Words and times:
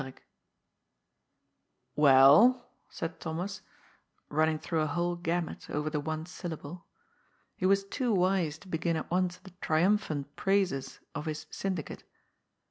'*" 0.69 1.37
Well?" 1.95 2.67
said 2.89 3.19
Thomas, 3.19 3.61
running 4.29 4.57
through 4.57 4.81
a 4.81 4.87
whole 4.87 5.15
gamut 5.15 5.69
over 5.69 5.91
the 5.91 5.99
one 5.99 6.25
syllable. 6.25 6.87
He 7.55 7.67
was 7.67 7.83
too 7.83 8.11
wise 8.11 8.57
to 8.57 8.67
begin 8.67 8.95
at 8.95 9.11
once 9.11 9.37
the 9.37 9.51
triumphant 9.61 10.35
praises 10.35 11.01
of 11.13 11.27
his'' 11.27 11.45
Syndicate." 11.51 12.03